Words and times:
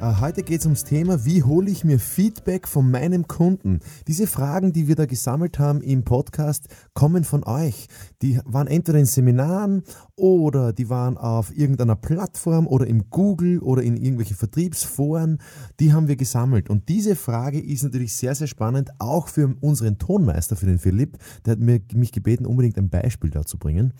heute 0.00 0.42
geht 0.42 0.60
es 0.60 0.66
ums 0.66 0.84
Thema, 0.84 1.24
wie 1.24 1.42
hole 1.42 1.70
ich 1.70 1.84
mir 1.84 1.98
Feedback 1.98 2.66
von 2.68 2.90
meinem 2.90 3.28
Kunden? 3.28 3.80
Diese 4.06 4.26
Fragen, 4.26 4.72
die 4.72 4.88
wir 4.88 4.96
da 4.96 5.06
gesammelt 5.06 5.58
haben 5.58 5.80
im 5.80 6.04
Podcast, 6.04 6.68
kommen 6.94 7.24
von 7.24 7.44
euch. 7.44 7.86
Die 8.20 8.38
waren 8.44 8.66
entweder 8.66 8.98
in 8.98 9.06
Seminaren 9.06 9.82
oder 10.16 10.72
die 10.72 10.90
waren 10.90 11.16
auf 11.16 11.56
irgendeiner 11.56 11.96
Plattform 11.96 12.66
oder 12.66 12.86
im 12.86 13.08
Google 13.10 13.60
oder 13.60 13.82
in 13.82 13.96
irgendwelchen 13.96 14.36
Vertriebsforen. 14.36 15.38
Die 15.80 15.92
haben 15.92 16.08
wir 16.08 16.16
gesammelt. 16.16 16.70
Und 16.70 16.88
diese 16.88 17.16
Frage 17.16 17.60
ist 17.60 17.84
natürlich 17.84 18.12
sehr, 18.14 18.34
sehr 18.34 18.48
spannend, 18.48 18.90
auch 18.98 19.28
für 19.28 19.54
unseren 19.60 19.98
Tonmeister, 19.98 20.56
für 20.56 20.66
den 20.66 20.78
Philipp. 20.78 21.18
Der 21.46 21.52
hat 21.52 21.60
mich 21.60 22.12
gebeten, 22.12 22.46
unbedingt 22.46 22.78
ein 22.78 22.90
Beispiel 22.90 23.30
dazu 23.30 23.58
bringen. 23.58 23.92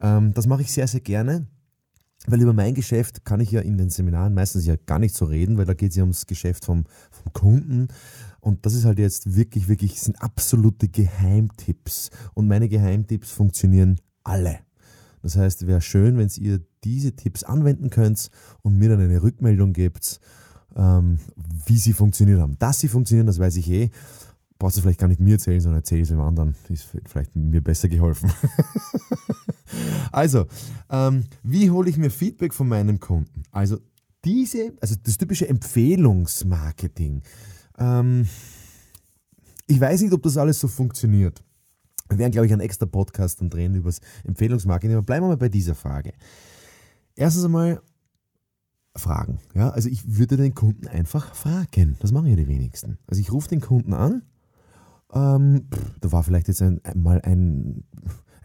Ähm, 0.00 0.32
das 0.34 0.46
mache 0.46 0.62
ich 0.62 0.72
sehr, 0.72 0.86
sehr 0.86 1.00
gerne. 1.00 1.46
Weil 2.26 2.42
über 2.42 2.52
mein 2.52 2.74
Geschäft 2.74 3.24
kann 3.24 3.40
ich 3.40 3.50
ja 3.50 3.60
in 3.60 3.78
den 3.78 3.88
Seminaren 3.88 4.34
meistens 4.34 4.66
ja 4.66 4.76
gar 4.76 4.98
nicht 4.98 5.14
so 5.14 5.24
reden, 5.24 5.56
weil 5.56 5.64
da 5.64 5.74
geht 5.74 5.90
es 5.90 5.96
ja 5.96 6.02
ums 6.02 6.26
Geschäft 6.26 6.66
vom, 6.66 6.84
vom 7.10 7.32
Kunden. 7.32 7.88
Und 8.40 8.66
das 8.66 8.74
ist 8.74 8.84
halt 8.84 8.98
jetzt 8.98 9.36
wirklich, 9.36 9.68
wirklich, 9.68 10.00
sind 10.00 10.20
absolute 10.20 10.88
Geheimtipps. 10.88 12.10
Und 12.34 12.46
meine 12.46 12.68
Geheimtipps 12.68 13.30
funktionieren 13.30 13.98
alle. 14.22 14.58
Das 15.22 15.36
heißt, 15.36 15.66
wäre 15.66 15.80
schön, 15.80 16.18
wenn 16.18 16.30
ihr 16.36 16.60
diese 16.84 17.12
Tipps 17.12 17.42
anwenden 17.42 17.90
könnt 17.90 18.30
und 18.62 18.76
mir 18.76 18.90
dann 18.90 19.00
eine 19.00 19.22
Rückmeldung 19.22 19.72
gebt, 19.72 20.20
ähm, 20.76 21.18
wie 21.66 21.78
sie 21.78 21.92
funktioniert 21.92 22.40
haben. 22.40 22.58
Dass 22.58 22.78
sie 22.78 22.88
funktionieren, 22.88 23.26
das 23.26 23.38
weiß 23.38 23.56
ich 23.56 23.70
eh 23.70 23.90
brauchst 24.60 24.76
du 24.76 24.82
vielleicht 24.82 25.00
gar 25.00 25.08
nicht 25.08 25.20
mir 25.20 25.32
erzählen, 25.32 25.60
sondern 25.60 25.80
erzähl 25.80 26.02
es 26.02 26.08
dem 26.08 26.20
anderen. 26.20 26.54
Ist 26.68 26.86
vielleicht 27.06 27.34
mir 27.34 27.62
besser 27.62 27.88
geholfen. 27.88 28.30
also, 30.12 30.46
ähm, 30.90 31.24
wie 31.42 31.70
hole 31.70 31.88
ich 31.88 31.96
mir 31.96 32.10
Feedback 32.10 32.54
von 32.54 32.68
meinem 32.68 33.00
Kunden? 33.00 33.42
Also, 33.50 33.78
diese, 34.24 34.74
also 34.80 34.94
das 35.02 35.16
typische 35.16 35.48
Empfehlungsmarketing. 35.48 37.22
Ähm, 37.78 38.28
ich 39.66 39.80
weiß 39.80 40.02
nicht, 40.02 40.12
ob 40.12 40.22
das 40.22 40.36
alles 40.36 40.60
so 40.60 40.68
funktioniert. 40.68 41.42
Wir 42.10 42.18
werden, 42.18 42.32
glaube 42.32 42.46
ich, 42.46 42.52
einen 42.52 42.60
extra 42.60 42.84
Podcast 42.84 43.40
dann 43.40 43.48
drehen 43.48 43.74
über 43.74 43.88
das 43.88 44.00
Empfehlungsmarketing. 44.24 44.94
Aber 44.94 45.06
bleiben 45.06 45.24
wir 45.24 45.28
mal 45.28 45.36
bei 45.38 45.48
dieser 45.48 45.74
Frage. 45.74 46.12
Erstens 47.16 47.44
einmal 47.44 47.80
Fragen. 48.94 49.38
Ja, 49.54 49.70
also 49.70 49.88
ich 49.88 50.18
würde 50.18 50.36
den 50.36 50.54
Kunden 50.54 50.86
einfach 50.86 51.34
fragen. 51.34 51.96
Das 52.00 52.12
machen 52.12 52.26
ja 52.26 52.36
die 52.36 52.48
wenigsten. 52.48 52.98
Also 53.06 53.22
ich 53.22 53.32
rufe 53.32 53.48
den 53.48 53.62
Kunden 53.62 53.94
an 53.94 54.22
ähm, 55.12 55.66
da 56.00 56.12
war 56.12 56.22
vielleicht 56.22 56.48
jetzt 56.48 56.62
ein, 56.62 56.80
mal 56.94 57.20
ein, 57.22 57.84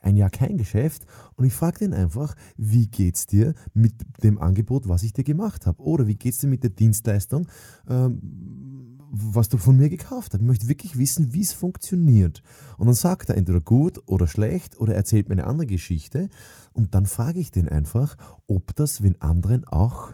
ein 0.02 0.17
Jahr 0.17 0.30
kein 0.30 0.58
Geschäft 0.58 1.05
und 1.35 1.45
ich 1.45 1.53
frage 1.53 1.80
den 1.80 1.94
einfach, 1.94 2.35
wie 2.57 2.88
geht's 2.88 3.25
dir 3.25 3.53
mit 3.73 3.94
dem 4.23 4.39
Angebot, 4.39 4.88
was 4.88 5.03
ich 5.03 5.13
dir 5.13 5.23
gemacht 5.23 5.66
habe? 5.66 5.81
Oder 5.81 6.07
wie 6.07 6.16
geht's 6.16 6.39
dir 6.39 6.47
mit 6.47 6.63
der 6.63 6.69
Dienstleistung, 6.69 7.47
ähm, 7.89 8.99
was 9.11 9.49
du 9.49 9.57
von 9.57 9.77
mir 9.77 9.89
gekauft 9.89 10.33
hast? 10.33 10.41
Ich 10.41 10.47
möchte 10.47 10.67
wirklich 10.67 10.97
wissen, 10.97 11.33
wie 11.33 11.41
es 11.41 11.53
funktioniert. 11.53 12.41
Und 12.77 12.88
dann 12.88 12.95
sagt 12.95 13.29
er 13.29 13.38
entweder 13.38 13.61
gut 13.61 14.01
oder 14.06 14.28
schlecht 14.28 14.79
oder 14.79 14.95
erzählt 14.95 15.29
mir 15.29 15.34
eine 15.34 15.47
andere 15.47 15.68
Geschichte 15.68 16.29
und 16.73 16.94
dann 16.94 17.06
frage 17.06 17.39
ich 17.39 17.51
den 17.51 17.69
einfach, 17.69 18.16
ob 18.47 18.75
das 18.75 19.01
wenn 19.01 19.19
anderen 19.22 19.66
auch 19.66 20.12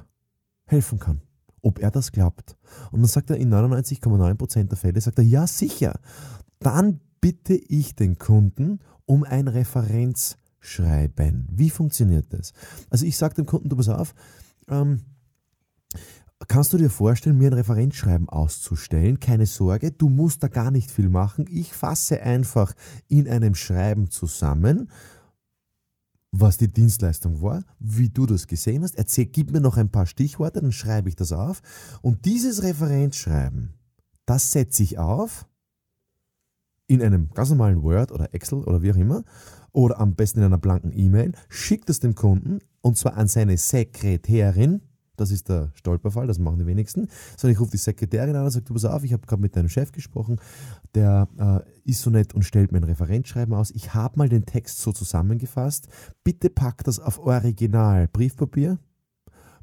helfen 0.66 1.00
kann 1.00 1.22
ob 1.64 1.80
er 1.80 1.92
das 1.92 2.12
glaubt. 2.12 2.58
Und 2.92 3.02
dann 3.02 3.08
sagt 3.08 3.30
er 3.30 3.38
in 3.38 3.54
99,9% 3.54 4.64
der 4.64 4.78
Fälle, 4.78 5.00
sagt 5.00 5.20
er, 5.20 5.24
ja 5.24 5.46
sicher 5.46 6.00
dann 6.62 7.02
bitte 7.20 7.56
ich 7.56 7.96
den 7.96 8.18
Kunden 8.18 8.80
um 9.06 9.24
ein 9.24 9.48
Referenzschreiben. 9.48 11.48
Wie 11.52 11.70
funktioniert 11.70 12.34
das? 12.34 12.54
Also 12.90 13.06
ich 13.06 13.18
sage 13.18 13.36
dem 13.36 13.46
Kunden, 13.46 13.70
du 13.70 13.76
pass 13.76 13.90
auf, 13.90 14.16
ähm, 14.70 15.02
kannst 16.48 16.74
du 16.74 16.78
dir 16.78 16.90
vorstellen, 16.90 17.38
mir 17.38 17.50
ein 17.50 17.54
Referenzschreiben 17.54 18.30
auszustellen? 18.30 19.20
Keine 19.20 19.46
Sorge, 19.46 19.92
du 19.92 20.10
musst 20.10 20.44
da 20.44 20.48
gar 20.48 20.72
nicht 20.72 20.90
viel 20.90 21.10
machen. 21.10 21.46
Ich 21.50 21.74
fasse 21.74 22.22
einfach 22.22 22.74
in 23.08 23.28
einem 23.28 23.56
Schreiben 23.56 24.10
zusammen, 24.10 24.90
was 26.32 26.58
die 26.58 26.72
Dienstleistung 26.72 27.42
war, 27.42 27.64
wie 27.80 28.10
du 28.10 28.26
das 28.26 28.48
gesehen 28.48 28.84
hast. 28.84 28.98
Erzähl, 28.98 29.26
gib 29.26 29.52
mir 29.52 29.60
noch 29.60 29.78
ein 29.78 29.92
paar 29.92 30.06
Stichworte, 30.06 30.62
dann 30.62 30.72
schreibe 30.72 31.10
ich 31.10 31.16
das 31.16 31.34
auf. 31.34 31.62
Und 32.02 32.26
dieses 32.26 32.64
Referenzschreiben, 32.64 33.74
das 34.26 34.52
setze 34.52 34.84
ich 34.84 34.98
auf 34.98 35.46
in 36.92 37.02
einem 37.02 37.30
ganz 37.34 37.50
normalen 37.50 37.82
Word 37.84 38.12
oder 38.12 38.34
Excel 38.34 38.66
oder 38.66 38.82
wie 38.82 38.92
auch 38.92 38.98
immer 38.98 39.24
oder 39.72 39.98
am 40.02 40.14
besten 40.16 40.40
in 40.40 40.46
einer 40.46 40.58
blanken 40.58 40.92
E-Mail, 40.94 41.32
schickt 41.48 41.90
es 41.90 42.02
dem 42.02 42.16
Kunden 42.16 42.60
und 42.82 42.98
zwar 42.98 43.16
an 43.16 43.30
seine 43.30 43.56
Sekretärin. 43.56 44.82
Das 45.16 45.32
ist 45.32 45.48
der 45.48 45.72
Stolperfall, 45.76 46.28
das 46.28 46.38
machen 46.38 46.60
die 46.60 46.66
wenigsten. 46.66 47.08
Sondern 47.38 47.54
ich 47.54 47.62
rufe 47.62 47.72
die 47.72 47.78
Sekretärin 47.78 48.36
an 48.36 48.44
und 48.44 48.52
sage, 48.52 48.66
du 48.66 48.74
pass 48.74 48.84
auf, 48.84 49.06
ich 49.06 49.14
habe 49.14 49.26
gerade 49.26 49.42
mit 49.42 49.56
deinem 49.56 49.70
Chef 49.70 49.94
gesprochen, 49.94 50.38
der 50.94 51.30
äh, 51.38 51.90
ist 51.90 52.02
so 52.02 52.10
nett 52.10 52.34
und 52.34 52.44
stellt 52.44 52.74
mir 52.74 52.80
ein 52.80 52.84
Referenzschreiben 52.84 53.54
aus. 53.54 53.72
Ich 53.72 53.94
habe 53.94 54.18
mal 54.18 54.28
den 54.28 54.46
Text 54.46 54.82
so 54.82 54.92
zusammengefasst. 54.92 55.88
Bitte 56.26 56.50
packt 56.50 56.88
das 56.88 57.00
auf 57.00 57.20
Original 57.20 58.10
Briefpapier 58.10 58.80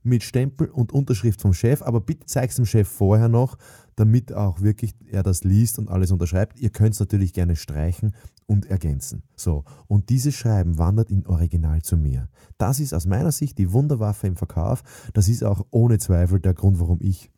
mit 0.09 0.23
Stempel 0.23 0.69
und 0.69 0.93
Unterschrift 0.93 1.41
vom 1.41 1.53
Chef, 1.53 1.83
aber 1.83 2.01
bitte 2.01 2.27
zeig 2.27 2.51
es 2.51 2.57
dem 2.57 2.67
Chef 2.67 2.89
vorher 2.89 3.29
noch, 3.29 3.57
damit 3.97 4.33
auch 4.33 4.61
wirklich 4.61 4.95
er 5.11 5.23
das 5.23 5.45
liest 5.45 5.79
und 5.79 5.91
alles 5.91 6.11
unterschreibt. 6.11 6.61
Ihr 6.61 6.71
könnt 6.71 6.95
es 6.95 7.01
natürlich 7.01 7.33
gerne 7.33 7.57
streichen 7.57 8.15
und 8.47 8.67
ergänzen. 8.67 9.23
So, 9.37 9.65
und 9.87 10.09
dieses 10.09 10.35
Schreiben 10.35 10.79
wandert 10.79 11.11
in 11.11 11.27
Original 11.27 11.83
zu 11.83 11.97
mir. 11.97 12.29
Das 12.59 12.81
ist 12.81 12.95
aus 12.95 13.07
meiner 13.07 13.33
Sicht 13.33 13.59
die 13.59 13.73
Wunderwaffe 13.73 14.27
im 14.27 14.37
Verkauf. 14.37 14.83
Das 15.15 15.29
ist 15.29 15.45
auch 15.45 15.67
ohne 15.71 15.99
Zweifel 15.99 16.41
der 16.41 16.55
Grund, 16.55 16.81
warum 16.81 16.99
ich 17.01 17.31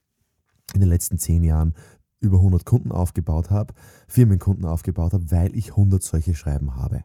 in 0.75 0.81
den 0.81 0.89
letzten 0.89 1.19
zehn 1.19 1.43
Jahren 1.43 1.75
über 2.21 2.37
100 2.37 2.65
Kunden 2.65 2.93
aufgebaut 2.93 3.51
habe, 3.51 3.75
Firmenkunden 4.07 4.67
aufgebaut 4.67 5.15
habe, 5.15 5.31
weil 5.31 5.57
ich 5.57 5.71
100 5.71 6.03
solche 6.03 6.35
Schreiben 6.35 6.77
habe. 6.77 7.03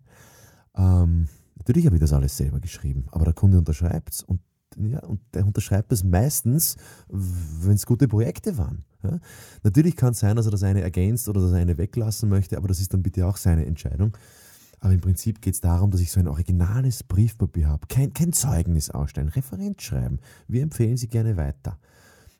Ähm, 0.75 1.30
natürlich 1.58 1.86
habe 1.86 1.96
ich 1.96 2.02
das 2.02 2.14
alles 2.14 2.36
selber 2.38 2.59
geschrieben, 2.59 3.06
aber 3.12 3.25
der 3.25 3.34
Kunde 3.34 3.58
unterschreibt 3.58 4.14
es 4.14 4.24
und 4.24 4.42
ja, 4.78 5.00
und 5.00 5.22
der 5.34 5.46
unterschreibt 5.46 5.92
das 5.92 6.03
meistens, 6.03 6.76
wenn 7.08 7.76
es 7.76 7.86
gute 7.86 8.08
Projekte 8.08 8.58
waren. 8.58 8.84
Ja. 9.03 9.20
Natürlich 9.64 9.96
kann 9.96 10.12
es 10.12 10.20
sein, 10.20 10.36
dass 10.36 10.46
er 10.46 10.52
das 10.52 10.64
eine 10.64 10.81
ergänzt 10.81 11.30
oder 11.30 11.42
das 11.42 11.53
eine 11.53 11.78
weglassen 11.78 12.30
möchte, 12.30 12.58
aber 12.58 12.68
das 12.68 12.80
ist 12.80 12.94
dann 12.94 13.04
bitte 13.04 13.25
auch 13.25 13.38
seine 13.38 13.66
Entscheidung. 13.66 14.18
Aber 14.80 14.94
im 14.94 15.02
Prinzip 15.02 15.42
geht 15.42 15.54
es 15.54 15.62
darum, 15.62 15.92
dass 15.92 16.02
ich 16.02 16.12
so 16.12 16.20
ein 16.20 16.28
originales 16.28 17.04
Briefpapier 17.04 17.68
habe. 17.68 17.88
Kein, 17.88 18.14
kein 18.14 18.34
Zeugnis 18.34 18.90
ausstellen, 18.90 19.30
Referent 19.30 19.81
schreiben. 19.81 20.20
Wir 20.48 20.62
empfehlen 20.62 20.98
Sie 20.98 21.08
gerne 21.08 21.38
weiter. 21.38 21.80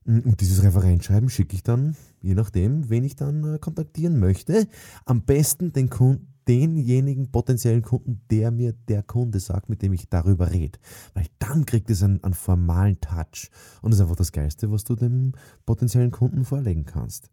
Und 0.06 0.40
dieses 0.42 0.62
Referenzschreiben 0.62 1.30
schicke 1.30 1.56
ich 1.56 1.64
dann, 1.64 1.96
je 2.22 2.36
nachdem, 2.36 2.90
wen 2.90 3.04
ich 3.04 3.16
dann 3.16 3.56
äh, 3.56 3.58
kontaktieren 3.58 4.20
möchte, 4.20 4.68
am 5.06 5.24
besten 5.24 5.74
den 5.74 5.90
Kunden 5.90 6.35
denjenigen 6.48 7.32
potenziellen 7.32 7.82
Kunden, 7.82 8.22
der 8.30 8.52
mir 8.52 8.74
der 8.88 9.04
Kunde 9.04 9.40
sagt, 9.40 9.70
mit 9.70 9.82
dem 9.82 9.94
ich 9.94 10.10
darüber 10.10 10.52
rede. 10.52 10.80
Weil 11.14 11.26
dann 11.40 11.66
kriegt 11.66 11.90
es 11.90 12.04
einen, 12.04 12.24
einen 12.24 12.34
formalen 12.34 13.00
Touch. 13.02 13.50
Und 13.82 13.92
das 13.92 14.00
ist 14.00 14.02
einfach 14.02 14.16
das 14.16 14.32
Geiste, 14.32 14.72
was 14.72 14.84
du 14.84 14.96
dem 14.96 15.34
potenziellen 15.66 16.12
Kunden 16.12 16.46
vorlegen 16.46 16.86
kannst. 16.86 17.30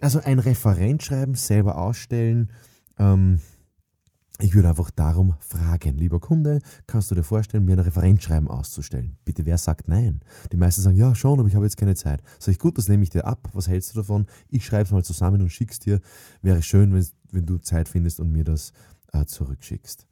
Also 0.00 0.20
ein 0.20 0.38
Referent 0.38 1.02
schreiben, 1.02 1.34
selber 1.34 1.78
ausstellen, 1.78 2.50
ähm, 2.98 3.40
ich 4.40 4.54
würde 4.54 4.68
einfach 4.68 4.90
darum 4.90 5.34
fragen, 5.40 5.96
lieber 5.96 6.18
Kunde, 6.18 6.60
kannst 6.86 7.10
du 7.10 7.14
dir 7.14 7.22
vorstellen, 7.22 7.64
mir 7.64 7.74
ein 7.74 7.80
Referenzschreiben 7.80 8.48
auszustellen? 8.48 9.16
Bitte, 9.24 9.44
wer 9.46 9.58
sagt 9.58 9.88
nein? 9.88 10.20
Die 10.50 10.56
meisten 10.56 10.82
sagen, 10.82 10.96
ja, 10.96 11.14
schon, 11.14 11.38
aber 11.38 11.48
ich 11.48 11.54
habe 11.54 11.64
jetzt 11.64 11.76
keine 11.76 11.94
Zeit. 11.94 12.22
Sag 12.38 12.52
ich, 12.52 12.58
gut, 12.58 12.78
das 12.78 12.88
nehme 12.88 13.02
ich 13.02 13.10
dir 13.10 13.26
ab. 13.26 13.48
Was 13.52 13.68
hältst 13.68 13.94
du 13.94 14.00
davon? 14.00 14.26
Ich 14.48 14.64
schreibe 14.64 14.84
es 14.84 14.90
mal 14.90 15.04
zusammen 15.04 15.42
und 15.42 15.50
schick's 15.50 15.78
dir. 15.78 16.00
Wäre 16.40 16.62
schön, 16.62 16.92
wenn, 16.92 17.06
wenn 17.30 17.46
du 17.46 17.58
Zeit 17.58 17.88
findest 17.88 18.20
und 18.20 18.32
mir 18.32 18.44
das 18.44 18.72
äh, 19.12 19.24
zurückschickst 19.26 20.06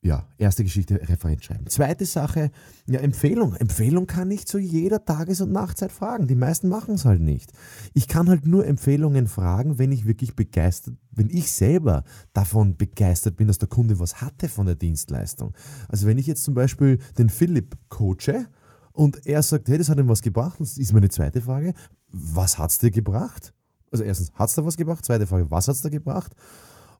ja, 0.00 0.28
erste 0.38 0.62
Geschichte, 0.62 1.00
Referent 1.08 1.42
schreiben. 1.44 1.66
Zweite 1.66 2.06
Sache, 2.06 2.52
ja, 2.86 3.00
Empfehlung. 3.00 3.54
Empfehlung 3.56 4.06
kann 4.06 4.30
ich 4.30 4.46
zu 4.46 4.58
jeder 4.58 5.04
Tages- 5.04 5.40
und 5.40 5.50
Nachtzeit 5.50 5.90
fragen. 5.90 6.28
Die 6.28 6.36
meisten 6.36 6.68
machen 6.68 6.94
es 6.94 7.04
halt 7.04 7.20
nicht. 7.20 7.52
Ich 7.94 8.06
kann 8.06 8.28
halt 8.28 8.46
nur 8.46 8.64
Empfehlungen 8.64 9.26
fragen, 9.26 9.78
wenn 9.78 9.90
ich 9.90 10.06
wirklich 10.06 10.36
begeistert, 10.36 10.94
wenn 11.10 11.28
ich 11.30 11.50
selber 11.50 12.04
davon 12.32 12.76
begeistert 12.76 13.36
bin, 13.36 13.48
dass 13.48 13.58
der 13.58 13.68
Kunde 13.68 13.98
was 13.98 14.20
hatte 14.20 14.48
von 14.48 14.66
der 14.66 14.76
Dienstleistung. 14.76 15.52
Also 15.88 16.06
wenn 16.06 16.18
ich 16.18 16.28
jetzt 16.28 16.44
zum 16.44 16.54
Beispiel 16.54 16.98
den 17.18 17.28
Philipp 17.28 17.76
coache 17.88 18.46
und 18.92 19.26
er 19.26 19.42
sagt, 19.42 19.68
hey, 19.68 19.78
das 19.78 19.88
hat 19.88 19.98
ihm 19.98 20.08
was 20.08 20.22
gebracht, 20.22 20.60
das 20.60 20.78
ist 20.78 20.92
meine 20.92 21.08
zweite 21.08 21.40
Frage, 21.40 21.74
was 22.12 22.56
hat 22.56 22.70
es 22.70 22.78
dir 22.78 22.92
gebracht? 22.92 23.52
Also 23.90 24.04
erstens, 24.04 24.32
hat 24.34 24.48
es 24.48 24.54
dir 24.54 24.64
was 24.64 24.76
gebracht? 24.76 25.04
Zweite 25.04 25.26
Frage, 25.26 25.50
was 25.50 25.66
hat 25.66 25.74
es 25.74 25.82
dir 25.82 25.90
gebracht? 25.90 26.36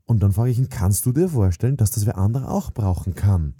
Und 0.08 0.22
dann 0.22 0.32
frage 0.32 0.50
ich 0.50 0.58
ihn, 0.58 0.70
kannst 0.70 1.04
du 1.04 1.12
dir 1.12 1.28
vorstellen, 1.28 1.76
dass 1.76 1.90
das 1.90 2.06
wer 2.06 2.16
andere 2.16 2.48
auch 2.48 2.72
brauchen 2.72 3.14
kann? 3.14 3.54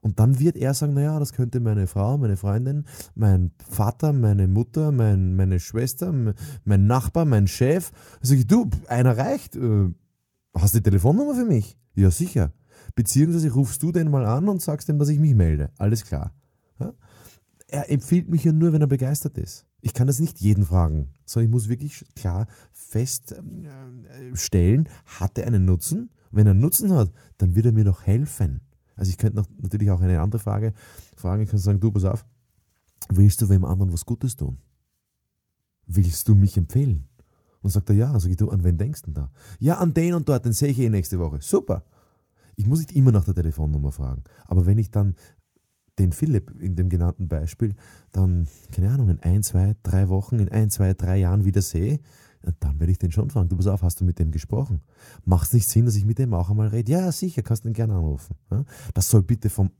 Und 0.00 0.20
dann 0.20 0.38
wird 0.38 0.56
er 0.56 0.72
sagen, 0.72 0.94
naja, 0.94 1.18
das 1.18 1.32
könnte 1.32 1.58
meine 1.58 1.88
Frau, 1.88 2.16
meine 2.18 2.36
Freundin, 2.36 2.84
mein 3.16 3.50
Vater, 3.68 4.12
meine 4.12 4.46
Mutter, 4.46 4.92
mein, 4.92 5.34
meine 5.34 5.58
Schwester, 5.58 6.14
mein 6.64 6.86
Nachbar, 6.86 7.24
mein 7.24 7.48
Chef. 7.48 7.90
Da 8.20 8.28
sage 8.28 8.40
ich, 8.40 8.46
du, 8.46 8.70
einer 8.86 9.18
reicht. 9.18 9.56
Äh, 9.56 9.92
hast 10.54 10.74
du 10.74 10.78
die 10.78 10.84
Telefonnummer 10.84 11.34
für 11.34 11.44
mich? 11.44 11.76
Ja, 11.96 12.12
sicher. 12.12 12.52
Beziehungsweise 12.94 13.52
rufst 13.52 13.82
du 13.82 13.90
den 13.90 14.08
mal 14.08 14.24
an 14.24 14.48
und 14.48 14.62
sagst 14.62 14.88
ihm, 14.88 15.00
dass 15.00 15.08
ich 15.08 15.18
mich 15.18 15.34
melde. 15.34 15.70
Alles 15.78 16.04
klar. 16.04 16.32
Ja? 16.78 16.92
Er 17.68 17.90
empfiehlt 17.90 18.28
mich 18.28 18.44
ja 18.44 18.52
nur, 18.52 18.72
wenn 18.72 18.80
er 18.80 18.86
begeistert 18.86 19.36
ist. 19.38 19.66
Ich 19.80 19.94
kann 19.94 20.06
das 20.06 20.20
nicht 20.20 20.40
jeden 20.40 20.64
fragen, 20.64 21.10
sondern 21.24 21.48
ich 21.48 21.52
muss 21.52 21.68
wirklich 21.68 22.04
klar 22.16 22.46
feststellen, 22.72 24.86
äh, 24.86 24.90
hat 25.04 25.38
er 25.38 25.46
einen 25.46 25.66
Nutzen? 25.66 26.10
Wenn 26.30 26.46
er 26.46 26.52
einen 26.52 26.60
Nutzen 26.60 26.92
hat, 26.92 27.12
dann 27.36 27.54
wird 27.54 27.66
er 27.66 27.72
mir 27.72 27.84
doch 27.84 28.06
helfen. 28.06 28.62
Also 28.96 29.10
ich 29.10 29.18
könnte 29.18 29.36
noch, 29.36 29.46
natürlich 29.60 29.90
auch 29.90 30.00
eine 30.00 30.20
andere 30.20 30.40
Frage 30.40 30.72
fragen. 31.16 31.42
Ich 31.42 31.50
kann 31.50 31.58
sagen, 31.58 31.78
du, 31.78 31.92
pass 31.92 32.04
auf, 32.04 32.24
willst 33.10 33.40
du 33.40 33.48
wem 33.48 33.64
anderen 33.64 33.92
was 33.92 34.04
Gutes 34.04 34.34
tun? 34.34 34.58
Willst 35.86 36.26
du 36.28 36.34
mich 36.34 36.56
empfehlen? 36.56 37.08
Und 37.60 37.70
sagt 37.70 37.90
er, 37.90 37.96
ja. 37.96 38.18
Sag 38.18 38.30
ich, 38.30 38.36
du, 38.36 38.50
an 38.50 38.64
wen 38.64 38.78
denkst 38.78 39.02
du 39.02 39.06
denn 39.06 39.14
da? 39.14 39.30
Ja, 39.58 39.78
an 39.78 39.94
den 39.94 40.14
und 40.14 40.28
dort, 40.28 40.44
den 40.44 40.52
sehe 40.52 40.68
ich 40.68 40.78
eh 40.78 40.88
nächste 40.88 41.18
Woche. 41.18 41.40
Super. 41.40 41.84
Ich 42.56 42.66
muss 42.66 42.80
nicht 42.80 42.92
immer 42.92 43.12
nach 43.12 43.24
der 43.24 43.34
Telefonnummer 43.34 43.92
fragen. 43.92 44.24
Aber 44.46 44.66
wenn 44.66 44.78
ich 44.78 44.90
dann 44.90 45.14
den 45.98 46.12
Philipp 46.12 46.52
in 46.60 46.76
dem 46.76 46.88
genannten 46.88 47.28
Beispiel 47.28 47.74
dann, 48.12 48.48
keine 48.72 48.90
Ahnung, 48.90 49.08
in 49.08 49.20
ein, 49.20 49.42
zwei, 49.42 49.74
drei 49.82 50.08
Wochen, 50.08 50.38
in 50.38 50.48
ein, 50.48 50.70
zwei, 50.70 50.94
drei 50.94 51.18
Jahren 51.18 51.44
wieder 51.44 51.62
sehe, 51.62 52.00
dann 52.60 52.78
werde 52.78 52.92
ich 52.92 52.98
den 52.98 53.12
schon 53.12 53.30
fragen. 53.30 53.48
Du 53.48 53.56
pass 53.56 53.66
auf, 53.66 53.82
hast 53.82 54.00
du 54.00 54.04
mit 54.04 54.18
dem 54.18 54.30
gesprochen? 54.30 54.80
Macht 55.24 55.48
es 55.48 55.52
nicht 55.54 55.68
Sinn, 55.68 55.86
dass 55.86 55.96
ich 55.96 56.04
mit 56.04 56.18
dem 56.18 56.32
auch 56.34 56.50
einmal 56.50 56.68
rede? 56.68 56.92
Ja, 56.92 57.10
sicher, 57.12 57.42
kannst 57.42 57.64
du 57.64 57.68
ihn 57.68 57.74
gerne 57.74 57.94
anrufen. 57.94 58.36
Das 58.94 59.10
soll 59.10 59.22
bitte 59.22 59.50
vom 59.50 59.70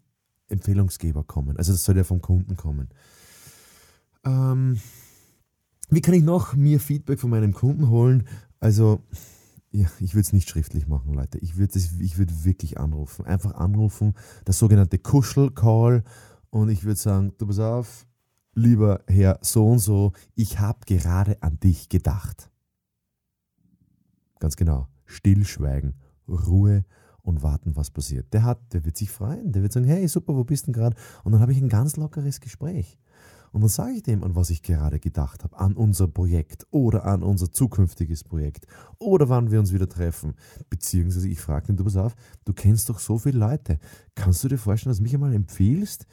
Empfehlungsgeber 0.49 1.25
kommen. 1.25 1.57
Also 1.57 1.73
das 1.73 1.85
soll 1.85 1.97
ja 1.97 2.05
vom 2.05 2.21
Kunden 2.21 2.57
kommen. 2.57 2.89
Ähm, 4.25 4.79
wie 5.91 6.01
kann 6.01 6.15
ich 6.15 6.23
noch 6.23 6.55
mir 6.55 6.81
Feedback 6.81 7.21
von 7.21 7.31
meinem 7.31 7.53
Kunden 7.53 7.89
holen? 7.89 8.27
Also, 8.61 9.01
ja, 9.71 9.87
ich 10.01 10.15
würde 10.15 10.23
es 10.23 10.33
nicht 10.33 10.49
schriftlich 10.49 10.87
machen, 10.87 11.15
Leute. 11.15 11.39
Ich 11.39 11.57
würde 11.57 11.75
würd 11.75 12.45
wirklich 12.45 12.79
anrufen. 12.79 13.27
Einfach 13.27 13.55
anrufen, 13.55 14.15
das 14.45 14.59
sogenannte 14.59 14.99
Kuschel-Call. 14.99 16.05
Und 16.51 16.71
ich 16.71 16.85
würde 16.85 16.99
sagen, 16.99 17.35
du 17.37 17.47
pass 17.47 17.59
auf, 17.59 18.07
lieber 18.55 19.03
Herr 19.07 19.39
so 19.43 19.69
und 19.69 19.79
so, 19.79 20.13
ich 20.35 20.59
habe 20.59 20.81
gerade 20.87 21.43
an 21.43 21.61
dich 21.61 21.89
gedacht. 21.89 22.51
Ganz 24.39 24.57
genau. 24.57 24.89
Stillschweigen, 25.05 25.95
Ruhe 26.27 26.85
und 27.23 27.43
warten, 27.43 27.77
was 27.77 27.91
passiert. 27.91 28.33
Der 28.33 28.45
hat, 28.45 28.73
der 28.73 28.85
wird 28.85 28.97
sich 28.97 29.11
freuen. 29.11 29.53
Der 29.53 29.63
wird 29.63 29.73
sagen, 29.73 29.87
hey, 29.87 30.09
super, 30.09 30.35
wo 30.35 30.45
bist 30.45 30.67
du 30.67 30.73
denn 30.73 30.81
gerade? 30.81 30.97
Und 31.25 31.33
dann 31.33 31.41
habe 31.41 31.53
ich 31.53 31.61
ein 31.61 31.69
ganz 31.69 31.97
lockeres 31.97 32.41
Gespräch. 32.41 32.99
Und 33.53 33.61
dann 33.63 33.69
sage 33.69 33.93
ich 33.93 34.03
dem, 34.03 34.23
an 34.25 34.35
was 34.37 34.51
ich 34.51 34.63
gerade 34.63 35.01
gedacht 35.01 35.45
habe, 35.45 35.59
an 35.59 35.75
unser 35.75 36.09
Projekt 36.09 36.67
oder 36.71 37.05
an 37.05 37.23
unser 37.23 37.53
zukünftiges 37.53 38.25
Projekt 38.25 38.67
oder 38.99 39.29
wann 39.29 39.51
wir 39.51 39.61
uns 39.61 39.73
wieder 39.73 39.89
treffen. 39.89 40.35
Beziehungsweise 40.71 41.29
ich 41.29 41.41
frage 41.41 41.69
den, 41.69 41.77
du 41.77 41.85
pass 41.85 41.97
auf, 41.97 42.15
du 42.45 42.53
kennst 42.53 42.89
doch 42.89 42.99
so 42.99 43.19
viele 43.19 43.39
Leute. 43.39 43.79
Kannst 44.15 44.45
du 44.45 44.49
dir 44.49 44.59
vorstellen, 44.59 44.91
dass 44.91 44.99
du 44.99 45.05
mich 45.05 45.15
einmal 45.15 45.35
empfiehlst? 45.35 46.07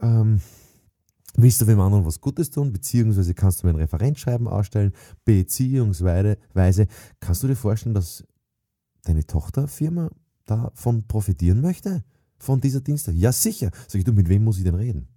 Ähm, 0.00 0.40
Willst 1.36 1.60
du 1.60 1.66
wem 1.66 1.80
anderen 1.80 2.04
was 2.04 2.20
Gutes 2.20 2.50
tun, 2.50 2.72
beziehungsweise 2.72 3.34
kannst 3.34 3.62
du 3.62 3.66
mir 3.66 3.72
ein 3.72 3.76
Referenzschreiben 3.76 4.48
ausstellen, 4.48 4.92
beziehungsweise 5.24 6.36
kannst 7.20 7.42
du 7.42 7.46
dir 7.46 7.56
vorstellen, 7.56 7.94
dass 7.94 8.24
deine 9.04 9.24
Tochterfirma 9.24 10.10
davon 10.46 11.06
profitieren 11.06 11.60
möchte? 11.60 12.02
Von 12.38 12.60
dieser 12.60 12.80
Dienstag? 12.80 13.14
Ja, 13.14 13.32
sicher. 13.32 13.70
Sag 13.86 13.98
ich, 13.98 14.04
du, 14.04 14.12
mit 14.12 14.28
wem 14.28 14.44
muss 14.44 14.58
ich 14.58 14.64
denn 14.64 14.74
reden? 14.74 15.08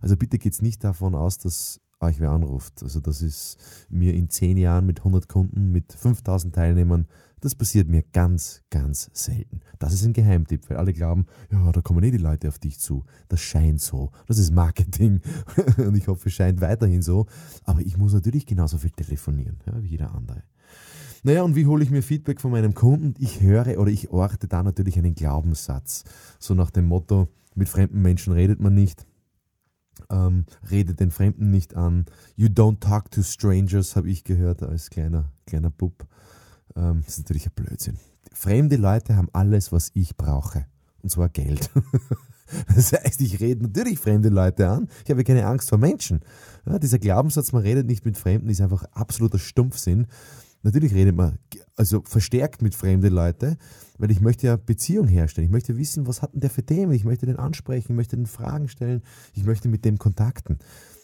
Also 0.00 0.16
bitte 0.16 0.38
geht 0.38 0.52
es 0.52 0.62
nicht 0.62 0.84
davon 0.84 1.14
aus, 1.14 1.38
dass 1.38 1.80
euch 2.00 2.20
wer 2.20 2.30
anruft. 2.30 2.82
Also 2.82 3.00
das 3.00 3.22
ist 3.22 3.58
mir 3.88 4.14
in 4.14 4.28
zehn 4.28 4.56
Jahren 4.56 4.86
mit 4.86 5.00
100 5.00 5.28
Kunden, 5.28 5.72
mit 5.72 5.92
5000 5.92 6.54
Teilnehmern, 6.54 7.06
das 7.40 7.54
passiert 7.54 7.88
mir 7.88 8.02
ganz, 8.12 8.62
ganz 8.70 9.10
selten. 9.12 9.60
Das 9.78 9.92
ist 9.92 10.04
ein 10.04 10.14
Geheimtipp, 10.14 10.68
weil 10.68 10.78
alle 10.78 10.92
glauben, 10.92 11.26
ja, 11.50 11.70
da 11.70 11.80
kommen 11.82 12.02
eh 12.02 12.10
die 12.10 12.16
Leute 12.16 12.48
auf 12.48 12.58
dich 12.58 12.78
zu. 12.80 13.04
Das 13.28 13.40
scheint 13.40 13.80
so. 13.80 14.10
Das 14.26 14.38
ist 14.38 14.50
Marketing 14.52 15.20
und 15.76 15.96
ich 15.96 16.08
hoffe, 16.08 16.28
es 16.28 16.34
scheint 16.34 16.60
weiterhin 16.60 17.02
so. 17.02 17.26
Aber 17.64 17.80
ich 17.80 17.98
muss 17.98 18.14
natürlich 18.14 18.46
genauso 18.46 18.78
viel 18.78 18.90
telefonieren, 18.90 19.58
ja, 19.66 19.82
wie 19.82 19.88
jeder 19.88 20.14
andere. 20.14 20.42
Naja, 21.22 21.42
und 21.42 21.56
wie 21.56 21.66
hole 21.66 21.82
ich 21.82 21.90
mir 21.90 22.02
Feedback 22.02 22.40
von 22.40 22.52
meinem 22.52 22.74
Kunden? 22.74 23.14
Ich 23.18 23.40
höre 23.40 23.78
oder 23.78 23.90
ich 23.90 24.10
orte 24.10 24.48
da 24.48 24.62
natürlich 24.62 24.98
einen 24.98 25.14
Glaubenssatz. 25.14 26.04
So 26.38 26.54
nach 26.54 26.70
dem 26.70 26.86
Motto, 26.86 27.28
mit 27.54 27.68
fremden 27.68 28.00
Menschen 28.00 28.32
redet 28.32 28.60
man 28.60 28.74
nicht 28.74 29.06
ähm, 30.10 30.46
rede 30.70 30.94
den 30.94 31.10
Fremden 31.10 31.50
nicht 31.50 31.74
an. 31.76 32.06
You 32.36 32.48
don't 32.48 32.80
talk 32.80 33.10
to 33.10 33.22
strangers, 33.22 33.96
habe 33.96 34.10
ich 34.10 34.24
gehört 34.24 34.62
als 34.62 34.90
kleiner, 34.90 35.32
kleiner 35.46 35.70
Bub. 35.70 36.06
Ähm, 36.74 37.02
das 37.04 37.14
ist 37.14 37.24
natürlich 37.24 37.46
ein 37.46 37.52
Blödsinn. 37.54 37.98
Fremde 38.32 38.76
Leute 38.76 39.16
haben 39.16 39.28
alles, 39.32 39.72
was 39.72 39.90
ich 39.94 40.16
brauche. 40.16 40.66
Und 41.02 41.10
zwar 41.10 41.28
Geld. 41.28 41.70
Das 42.74 42.92
heißt, 42.92 43.20
ich 43.22 43.40
rede 43.40 43.64
natürlich 43.64 43.98
fremde 43.98 44.28
Leute 44.28 44.68
an. 44.68 44.88
Ich 45.04 45.10
habe 45.10 45.24
keine 45.24 45.46
Angst 45.46 45.68
vor 45.68 45.78
Menschen. 45.78 46.20
Ja, 46.64 46.78
dieser 46.78 46.98
Glaubenssatz, 46.98 47.52
man 47.52 47.62
redet 47.62 47.86
nicht 47.86 48.04
mit 48.04 48.16
Fremden, 48.16 48.48
ist 48.48 48.60
einfach 48.60 48.84
absoluter 48.92 49.38
Stumpfsinn. 49.38 50.06
Natürlich 50.66 50.94
redet 50.94 51.14
man 51.14 51.38
also 51.76 52.02
verstärkt 52.02 52.60
mit 52.60 52.74
fremden 52.74 53.12
Leuten, 53.12 53.56
weil 53.98 54.10
ich 54.10 54.20
möchte 54.20 54.48
ja 54.48 54.56
Beziehung 54.56 55.06
herstellen. 55.06 55.44
Ich 55.46 55.52
möchte 55.52 55.76
wissen, 55.78 56.08
was 56.08 56.22
hat 56.22 56.32
denn 56.32 56.40
der 56.40 56.50
für 56.50 56.66
Themen? 56.66 56.90
Ich 56.90 57.04
möchte 57.04 57.24
den 57.24 57.36
ansprechen, 57.36 57.92
ich 57.92 57.96
möchte 57.96 58.16
den 58.16 58.26
Fragen 58.26 58.68
stellen, 58.68 59.02
ich 59.34 59.44
möchte 59.44 59.68
mit 59.68 59.84
dem 59.84 59.96
kontakten. 59.96 60.58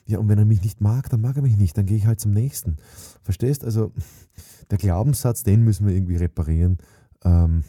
Ja, 0.05 0.19
und 0.19 0.29
wenn 0.29 0.38
er 0.38 0.47
mich 0.47 0.64
nicht 0.64 0.81
mag, 0.81 1.09
dann 1.11 1.20
mag 1.20 1.37
er 1.37 1.43
mich 1.43 1.56
nicht, 1.56 1.79
dann 1.79 1.87
gehe 1.87 1.97
ich 1.97 2.06
halt 2.06 2.19
zum 2.19 2.32
nächsten. 2.32 2.79
Verstehst? 3.23 3.64
Also 3.64 3.93
der 4.73 4.79
Glaubenssatz, 4.79 5.44
den 5.44 5.62
müssen 5.62 5.87
wir 5.87 5.94
irgendwie 5.94 6.17
reparieren. 6.17 6.79
Ähm, 7.23 7.62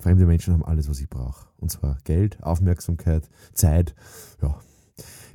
fremde 0.00 0.26
Menschen 0.26 0.52
haben 0.52 0.64
alles, 0.64 0.88
was 0.88 0.98
ich 0.98 1.08
brauche. 1.08 1.46
Und 1.58 1.70
zwar 1.70 1.98
Geld, 2.02 2.42
Aufmerksamkeit, 2.42 3.30
Zeit. 3.54 3.94
Ja, 4.42 4.58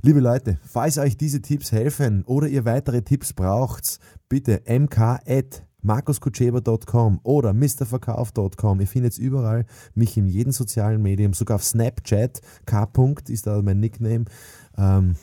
Liebe 0.01 0.19
Leute, 0.19 0.59
falls 0.63 0.97
euch 0.97 1.15
diese 1.17 1.41
Tipps 1.41 1.71
helfen 1.71 2.23
oder 2.25 2.47
ihr 2.47 2.65
weitere 2.65 3.01
Tipps 3.01 3.33
braucht, 3.33 3.99
bitte 4.27 4.61
mk.markuskutscheber.com 4.65 7.21
oder 7.23 7.53
mrverkauf.com. 7.53 8.81
Ihr 8.81 8.87
findet 8.87 9.17
überall 9.17 9.65
mich 9.95 10.17
in 10.17 10.27
jedem 10.27 10.51
sozialen 10.51 11.01
Medium, 11.01 11.33
sogar 11.33 11.55
auf 11.55 11.63
Snapchat. 11.63 12.41
K. 12.65 12.89
ist 13.29 13.47
da 13.47 13.61
mein 13.61 13.79
Nickname. 13.79 14.25
Ähm, 14.77 15.15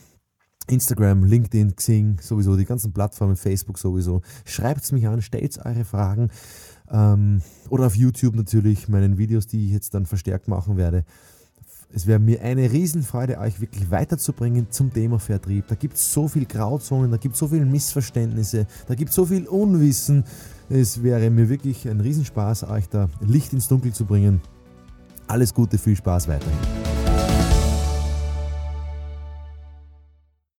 Instagram, 0.70 1.24
LinkedIn, 1.24 1.76
Xing, 1.76 2.18
sowieso, 2.20 2.56
die 2.56 2.64
ganzen 2.64 2.92
Plattformen, 2.92 3.36
Facebook 3.36 3.78
sowieso. 3.78 4.22
Schreibt 4.44 4.90
mich 4.92 5.06
an, 5.06 5.20
stellt 5.20 5.58
eure 5.64 5.84
Fragen. 5.84 6.30
Ähm, 6.90 7.42
oder 7.68 7.86
auf 7.86 7.96
YouTube 7.96 8.36
natürlich, 8.36 8.88
meinen 8.88 9.18
Videos, 9.18 9.46
die 9.46 9.66
ich 9.66 9.72
jetzt 9.72 9.94
dann 9.94 10.06
verstärkt 10.06 10.48
machen 10.48 10.76
werde. 10.76 11.04
Es 11.92 12.06
wäre 12.06 12.20
mir 12.20 12.40
eine 12.42 12.70
Riesenfreude, 12.70 13.38
euch 13.38 13.60
wirklich 13.60 13.90
weiterzubringen 13.90 14.68
zum 14.70 14.92
Thema 14.92 15.18
Vertrieb. 15.18 15.66
Da 15.66 15.74
gibt 15.74 15.94
es 15.94 16.12
so 16.12 16.28
viel 16.28 16.46
Grauzonen, 16.46 17.10
da 17.10 17.16
gibt 17.16 17.34
es 17.34 17.40
so 17.40 17.48
viele 17.48 17.64
Missverständnisse, 17.64 18.66
da 18.86 18.94
gibt 18.94 19.10
es 19.10 19.16
so 19.16 19.26
viel 19.26 19.46
Unwissen. 19.46 20.24
Es 20.68 21.02
wäre 21.02 21.30
mir 21.30 21.48
wirklich 21.48 21.88
ein 21.88 22.00
Riesenspaß, 22.00 22.64
euch 22.64 22.88
da 22.88 23.08
Licht 23.20 23.52
ins 23.52 23.66
Dunkel 23.66 23.92
zu 23.92 24.04
bringen. 24.04 24.40
Alles 25.26 25.52
Gute, 25.52 25.78
viel 25.78 25.96
Spaß 25.96 26.28
weiterhin. 26.28 26.89